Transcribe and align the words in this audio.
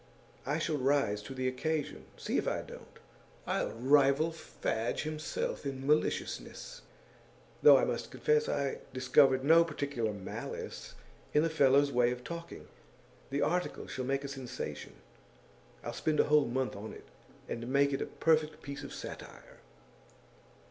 I 0.47 0.57
shall 0.57 0.77
rise 0.79 1.21
to 1.21 1.35
the 1.35 1.47
occasion, 1.47 2.05
see 2.17 2.39
if 2.39 2.47
I 2.47 2.63
don't. 2.63 2.97
I'll 3.45 3.69
rival 3.69 4.31
Fadge 4.31 5.03
himself 5.03 5.63
in 5.63 5.85
maliciousness 5.85 6.81
though 7.61 7.77
I 7.77 7.85
must 7.85 8.09
confess 8.09 8.49
I 8.49 8.79
discovered 8.93 9.43
no 9.43 9.63
particular 9.63 10.11
malice 10.11 10.95
in 11.35 11.43
the 11.43 11.51
fellow's 11.51 11.91
way 11.91 12.09
of 12.09 12.23
talking. 12.23 12.67
The 13.29 13.43
article 13.43 13.85
shall 13.85 14.05
make 14.05 14.23
a 14.23 14.27
sensation. 14.27 14.93
I'll 15.83 15.93
spend 15.93 16.19
a 16.19 16.23
whole 16.23 16.45
month 16.47 16.75
on 16.75 16.93
it, 16.93 17.05
and 17.47 17.67
make 17.67 17.93
it 17.93 18.01
a 18.01 18.07
perfect 18.07 18.63
piece 18.63 18.81
of 18.83 18.95
satire. 18.95 19.59